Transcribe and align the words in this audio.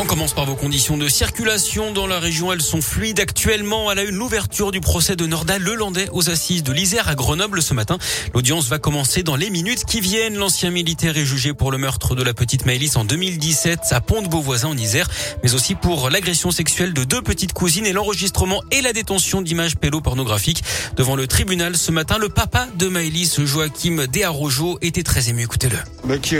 On 0.00 0.06
commence 0.06 0.32
par 0.32 0.46
vos 0.46 0.54
conditions 0.54 0.96
de 0.96 1.08
circulation 1.08 1.92
dans 1.92 2.06
la 2.06 2.20
région. 2.20 2.52
Elles 2.52 2.62
sont 2.62 2.80
fluides 2.80 3.18
actuellement 3.18 3.88
à 3.88 3.96
la 3.96 4.04
une 4.04 4.14
l'ouverture 4.14 4.70
du 4.70 4.80
procès 4.80 5.16
de 5.16 5.26
Nordal 5.26 5.60
Lelandais 5.60 6.08
aux 6.12 6.30
assises 6.30 6.62
de 6.62 6.72
l'Isère 6.72 7.08
à 7.08 7.16
Grenoble 7.16 7.60
ce 7.60 7.74
matin. 7.74 7.98
L'audience 8.32 8.68
va 8.68 8.78
commencer 8.78 9.24
dans 9.24 9.34
les 9.34 9.50
minutes 9.50 9.84
qui 9.84 10.00
viennent. 10.00 10.36
L'ancien 10.36 10.70
militaire 10.70 11.18
est 11.18 11.24
jugé 11.24 11.52
pour 11.52 11.72
le 11.72 11.78
meurtre 11.78 12.14
de 12.14 12.22
la 12.22 12.32
petite 12.32 12.64
Maëlys 12.64 12.96
en 12.96 13.04
2017 13.04 13.80
à 13.90 14.00
Pont-de-Beauvoisin 14.00 14.68
en 14.68 14.76
Isère, 14.76 15.08
mais 15.42 15.54
aussi 15.54 15.74
pour 15.74 16.10
l'agression 16.10 16.52
sexuelle 16.52 16.94
de 16.94 17.02
deux 17.02 17.20
petites 17.20 17.52
cousines 17.52 17.84
et 17.84 17.92
l'enregistrement 17.92 18.62
et 18.70 18.82
la 18.82 18.92
détention 18.92 19.42
d'images 19.42 19.74
pédopornographiques. 19.74 20.62
Devant 20.96 21.16
le 21.16 21.26
tribunal 21.26 21.76
ce 21.76 21.90
matin, 21.90 22.18
le 22.18 22.28
papa 22.28 22.68
de 22.76 22.86
Maëlys, 22.86 23.44
Joachim 23.44 24.06
Desarrojo, 24.06 24.78
était 24.80 25.02
très 25.02 25.28
ému. 25.28 25.42
Écoutez-le. 25.42 25.78
Mais, 26.04 26.20
qui, 26.20 26.36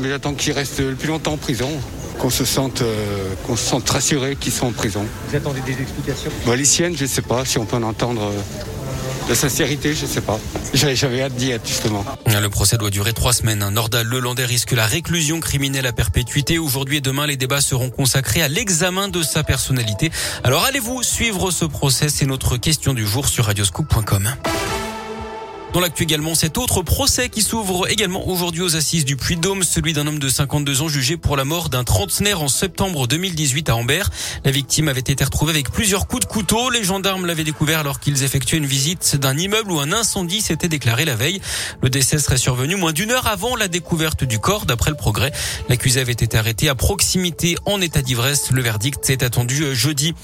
mais 0.00 0.12
attend 0.12 0.34
qu'il 0.34 0.52
reste 0.52 0.78
le 0.78 0.94
plus 0.94 1.08
longtemps 1.08 1.32
en 1.32 1.38
prison 1.38 1.70
qu'on 2.20 2.30
se 2.30 2.44
sente, 2.44 2.82
euh, 2.82 3.34
qu'on 3.46 3.56
se 3.56 3.64
sente 3.64 3.88
rassuré 3.88 4.36
qu'ils 4.36 4.52
sont 4.52 4.66
en 4.66 4.72
prison. 4.72 5.04
Vous 5.28 5.36
attendez 5.36 5.60
des 5.62 5.80
explications 5.80 6.30
bah, 6.46 6.54
Les 6.54 6.66
siennes, 6.66 6.96
je 6.96 7.04
ne 7.04 7.08
sais 7.08 7.22
pas 7.22 7.44
si 7.44 7.58
on 7.58 7.64
peut 7.64 7.76
en 7.76 7.82
entendre. 7.82 8.22
Euh, 8.22 8.40
la 9.28 9.34
sincérité, 9.34 9.94
je 9.94 10.06
ne 10.06 10.10
sais 10.10 10.20
pas. 10.20 10.38
J'avais 10.74 11.22
hâte 11.22 11.34
d'y 11.34 11.52
être, 11.52 11.66
justement. 11.66 12.04
Le 12.26 12.48
procès 12.48 12.76
doit 12.76 12.90
durer 12.90 13.12
trois 13.12 13.32
semaines. 13.32 13.66
Nordal 13.68 14.06
Lelandais 14.06 14.44
risque 14.44 14.72
la 14.72 14.86
réclusion 14.86 15.40
criminelle 15.40 15.86
à 15.86 15.92
perpétuité. 15.92 16.58
Aujourd'hui 16.58 16.96
et 16.96 17.00
demain, 17.00 17.26
les 17.26 17.36
débats 17.36 17.60
seront 17.60 17.90
consacrés 17.90 18.42
à 18.42 18.48
l'examen 18.48 19.08
de 19.08 19.22
sa 19.22 19.44
personnalité. 19.44 20.10
Alors 20.42 20.64
allez-vous 20.64 21.02
suivre 21.02 21.52
ce 21.52 21.64
procès? 21.64 22.08
C'est 22.08 22.26
notre 22.26 22.56
question 22.56 22.92
du 22.92 23.06
jour 23.06 23.28
sur 23.28 23.44
radioscoop.com. 23.44 24.30
Dans 25.72 25.78
l'actu 25.78 26.02
également, 26.02 26.34
cet 26.34 26.58
autre 26.58 26.82
procès 26.82 27.28
qui 27.28 27.42
s'ouvre 27.42 27.88
également 27.88 28.26
aujourd'hui 28.26 28.60
aux 28.60 28.74
assises 28.74 29.04
du 29.04 29.14
Puy-de-Dôme, 29.14 29.62
celui 29.62 29.92
d'un 29.92 30.04
homme 30.08 30.18
de 30.18 30.28
52 30.28 30.82
ans 30.82 30.88
jugé 30.88 31.16
pour 31.16 31.36
la 31.36 31.44
mort 31.44 31.68
d'un 31.68 31.84
trentenaire 31.84 32.42
en 32.42 32.48
septembre 32.48 33.06
2018 33.06 33.68
à 33.68 33.76
Ambert. 33.76 34.10
La 34.44 34.50
victime 34.50 34.88
avait 34.88 34.98
été 34.98 35.22
retrouvée 35.22 35.52
avec 35.52 35.70
plusieurs 35.70 36.08
coups 36.08 36.26
de 36.26 36.28
couteau. 36.28 36.70
Les 36.70 36.82
gendarmes 36.82 37.24
l'avaient 37.24 37.44
découvert 37.44 37.78
alors 37.78 38.00
qu'ils 38.00 38.24
effectuaient 38.24 38.58
une 38.58 38.66
visite 38.66 39.14
d'un 39.14 39.38
immeuble 39.38 39.70
où 39.70 39.78
un 39.78 39.92
incendie 39.92 40.40
s'était 40.40 40.66
déclaré 40.66 41.04
la 41.04 41.14
veille. 41.14 41.40
Le 41.82 41.88
décès 41.88 42.18
serait 42.18 42.36
survenu 42.36 42.74
moins 42.74 42.92
d'une 42.92 43.12
heure 43.12 43.28
avant 43.28 43.54
la 43.54 43.68
découverte 43.68 44.24
du 44.24 44.40
corps. 44.40 44.66
D'après 44.66 44.90
le 44.90 44.96
progrès, 44.96 45.30
l'accusé 45.68 46.00
avait 46.00 46.10
été 46.10 46.36
arrêté 46.36 46.68
à 46.68 46.74
proximité 46.74 47.54
en 47.64 47.80
état 47.80 48.02
d'ivresse. 48.02 48.50
Le 48.50 48.60
verdict 48.60 49.08
est 49.08 49.22
attendu 49.22 49.62
euh, 49.62 49.74
jeudi. 49.74 50.14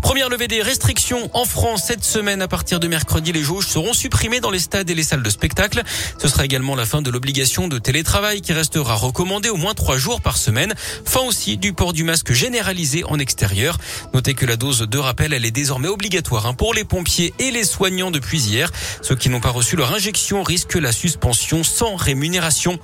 Première 0.00 0.30
levée 0.30 0.48
des 0.48 0.62
restrictions 0.62 1.28
en 1.34 1.44
France 1.44 1.82
cette 1.88 2.04
semaine. 2.04 2.40
À 2.40 2.48
partir 2.48 2.80
de 2.80 2.88
mercredi, 2.88 3.32
les 3.32 3.42
jauges 3.42 3.66
seront 3.66 3.92
supprimées 3.92 4.40
dans 4.40 4.50
les 4.50 4.58
stades 4.58 4.93
les 4.94 5.02
salles 5.02 5.22
de 5.22 5.30
spectacle. 5.30 5.82
Ce 6.20 6.28
sera 6.28 6.44
également 6.44 6.74
la 6.74 6.86
fin 6.86 7.02
de 7.02 7.10
l'obligation 7.10 7.68
de 7.68 7.78
télétravail 7.78 8.40
qui 8.40 8.52
restera 8.52 8.94
recommandée 8.94 9.50
au 9.50 9.56
moins 9.56 9.74
trois 9.74 9.96
jours 9.96 10.20
par 10.20 10.36
semaine. 10.36 10.74
Fin 11.04 11.20
aussi 11.20 11.56
du 11.56 11.72
port 11.72 11.92
du 11.92 12.04
masque 12.04 12.32
généralisé 12.32 13.04
en 13.04 13.18
extérieur. 13.18 13.78
Notez 14.12 14.34
que 14.34 14.46
la 14.46 14.56
dose 14.56 14.80
de 14.80 14.98
rappel, 14.98 15.32
elle 15.32 15.44
est 15.44 15.50
désormais 15.50 15.88
obligatoire 15.88 16.46
hein, 16.46 16.54
pour 16.54 16.74
les 16.74 16.84
pompiers 16.84 17.34
et 17.38 17.50
les 17.50 17.64
soignants 17.64 18.10
depuis 18.10 18.40
hier. 18.40 18.70
Ceux 19.02 19.16
qui 19.16 19.28
n'ont 19.28 19.40
pas 19.40 19.50
reçu 19.50 19.76
leur 19.76 19.92
injection 19.92 20.42
risquent 20.42 20.74
la 20.74 20.92
suspension 20.92 21.64
sans 21.64 21.96
rémunération. 21.96 22.78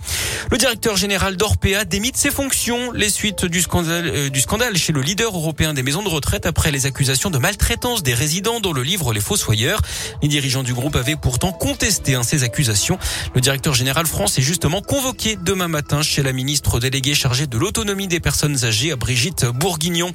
Le 0.51 0.59
directeur 0.59 0.97
général 0.97 1.37
d'Orpea 1.37 1.85
démite 1.85 2.17
ses 2.17 2.31
fonctions 2.31 2.93
les 2.93 3.11
suites 3.11 3.45
du 3.45 3.63
scandale, 3.63 4.07
euh, 4.07 4.29
du 4.29 4.41
scandale 4.41 4.77
chez 4.77 4.93
le 4.93 5.01
leader 5.01 5.35
européen 5.35 5.75
des 5.75 5.83
maisons 5.83 6.03
de 6.03 6.09
retraite 6.09 6.47
après 6.47 6.71
les 6.71 6.87
accusations 6.87 7.31
de 7.31 7.39
maltraitance 7.39 8.03
des 8.03 8.15
résidents 8.15 8.61
dans 8.61 8.73
le 8.73 8.83
livre 8.83 9.13
Les 9.13 9.21
Fossoyeurs. 9.21 9.81
Les 10.23 10.29
dirigeants 10.29 10.63
du 10.63 10.75
groupe 10.75 10.97
avaient 10.97 11.17
pourtant 11.17 11.53
contesté 11.53 12.00
ces 12.23 12.43
accusations. 12.45 12.99
Le 13.35 13.41
directeur 13.41 13.75
général 13.75 14.07
France 14.07 14.39
est 14.39 14.43
justement 14.43 14.83
convoqué 14.83 15.37
demain 15.37 15.69
matin 15.69 16.03
chez 16.03 16.23
la 16.23 16.33
ministre 16.33 16.81
déléguée 16.81 17.15
chargée 17.15 17.47
de 17.47 17.59
l'autonomie 17.59 18.09
des 18.09 18.21
personnes 18.21 18.65
âgées, 18.65 18.95
Brigitte 18.97 19.47
Bourguignon. 19.47 20.13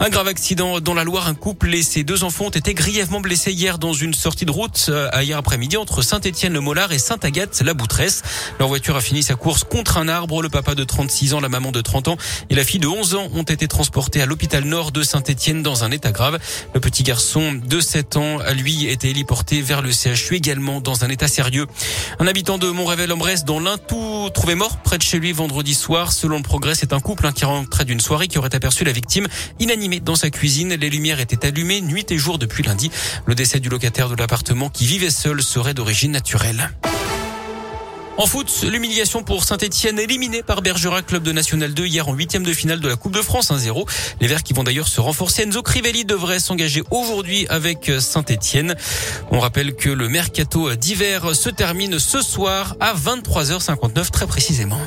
Un 0.00 0.08
grave 0.08 0.28
accident 0.28 0.80
dans 0.80 0.94
la 0.94 1.04
Loire. 1.04 1.28
Un 1.28 1.34
couple 1.34 1.74
et 1.74 1.82
ses 1.82 2.04
deux 2.04 2.24
enfants 2.24 2.46
ont 2.46 2.50
été 2.50 2.74
grièvement 2.74 3.20
blessés 3.20 3.52
hier 3.52 3.78
dans 3.78 3.92
une 3.92 4.14
sortie 4.14 4.44
de 4.44 4.50
route 4.50 4.86
euh, 4.88 5.08
hier 5.22 5.38
après-midi 5.38 5.76
entre 5.76 6.02
Saint-Étienne-le-Mollard 6.02 6.92
et 6.92 6.98
Sainte-Agathe-la-Boutresse. 6.98 8.22
Leur 8.58 8.68
voiture 8.68 8.96
a 8.96 9.00
fini 9.00 9.22
sa 9.22 9.34
course 9.34 9.64
contre 9.64 9.96
un 9.98 10.08
arbre. 10.08 10.42
Le 10.42 10.48
papa 10.48 10.74
de 10.74 10.84
36 10.84 11.34
ans, 11.34 11.40
la 11.40 11.48
maman 11.48 11.72
de 11.72 11.80
30 11.80 12.08
ans 12.08 12.16
et 12.50 12.54
la 12.54 12.64
fille 12.64 12.80
de 12.80 12.86
11 12.86 13.14
ans 13.14 13.28
ont 13.32 13.42
été 13.42 13.68
transportés 13.68 14.20
à 14.20 14.26
l'hôpital 14.26 14.64
nord 14.64 14.92
de 14.92 15.02
Saint-Étienne 15.02 15.62
dans 15.62 15.84
un 15.84 15.90
état 15.90 16.12
grave. 16.12 16.38
Le 16.74 16.80
petit 16.80 17.02
garçon 17.02 17.54
de 17.54 17.80
7 17.80 18.16
ans, 18.16 18.38
a 18.38 18.52
lui, 18.52 18.86
été 18.86 19.10
héliporté 19.10 19.62
vers 19.62 19.82
le 19.82 19.90
CHU 19.90 20.34
également 20.34 20.80
dans 20.80 21.04
un 21.04 21.08
état 21.08 21.15
sérieux. 21.26 21.66
Un 22.18 22.26
habitant 22.26 22.58
de 22.58 22.70
Montrével-en-Bresse 22.70 23.44
dans 23.44 23.60
tout 23.78 24.30
trouvé 24.32 24.54
mort 24.54 24.76
près 24.78 24.98
de 24.98 25.02
chez 25.02 25.18
lui 25.18 25.32
vendredi 25.32 25.74
soir. 25.74 26.12
Selon 26.12 26.36
le 26.36 26.42
progrès, 26.42 26.74
c'est 26.74 26.92
un 26.92 27.00
couple 27.00 27.26
hein, 27.26 27.32
qui 27.32 27.44
rentrait 27.44 27.84
d'une 27.84 28.00
soirée 28.00 28.28
qui 28.28 28.38
aurait 28.38 28.54
aperçu 28.54 28.84
la 28.84 28.92
victime 28.92 29.26
inanimée 29.58 30.00
dans 30.00 30.14
sa 30.14 30.30
cuisine. 30.30 30.74
Les 30.74 30.90
lumières 30.90 31.20
étaient 31.20 31.46
allumées 31.46 31.80
nuit 31.80 32.06
et 32.10 32.18
jour 32.18 32.38
depuis 32.38 32.62
lundi. 32.62 32.90
Le 33.24 33.34
décès 33.34 33.60
du 33.60 33.68
locataire 33.68 34.08
de 34.08 34.14
l'appartement 34.14 34.68
qui 34.68 34.86
vivait 34.86 35.10
seul 35.10 35.42
serait 35.42 35.74
d'origine 35.74 36.12
naturelle. 36.12 36.70
En 38.18 38.24
foot, 38.26 38.62
l'humiliation 38.62 39.22
pour 39.22 39.44
Saint-Etienne 39.44 39.98
éliminé 39.98 40.42
par 40.42 40.62
Bergerac, 40.62 41.04
club 41.04 41.22
de 41.22 41.32
National 41.32 41.74
2 41.74 41.84
hier 41.84 42.08
en 42.08 42.14
huitième 42.14 42.44
de 42.44 42.52
finale 42.54 42.80
de 42.80 42.88
la 42.88 42.96
Coupe 42.96 43.12
de 43.12 43.20
France 43.20 43.50
1-0. 43.50 43.86
Les 44.22 44.26
Verts 44.26 44.42
qui 44.42 44.54
vont 44.54 44.64
d'ailleurs 44.64 44.88
se 44.88 45.02
renforcer. 45.02 45.42
Enzo 45.42 45.62
Crivelli 45.62 46.06
devrait 46.06 46.38
s'engager 46.38 46.82
aujourd'hui 46.90 47.46
avec 47.50 47.92
Saint-Etienne. 48.00 48.74
On 49.30 49.38
rappelle 49.38 49.74
que 49.74 49.90
le 49.90 50.08
mercato 50.08 50.74
d'hiver 50.74 51.36
se 51.36 51.50
termine 51.50 51.98
ce 51.98 52.22
soir 52.22 52.74
à 52.80 52.94
23h59 52.94 54.10
très 54.10 54.26
précisément. 54.26 54.80